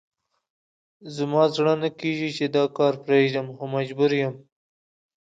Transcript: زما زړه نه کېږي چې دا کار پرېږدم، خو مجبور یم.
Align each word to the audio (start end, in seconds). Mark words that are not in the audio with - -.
زما 1.15 1.43
زړه 1.55 1.73
نه 1.83 1.89
کېږي 1.99 2.29
چې 2.37 2.45
دا 2.55 2.63
کار 2.77 2.93
پرېږدم، 3.05 3.47
خو 3.55 3.63
مجبور 3.75 4.11
یم. 4.21 4.35